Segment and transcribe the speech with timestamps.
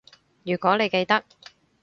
[0.41, 1.23] 如果你記得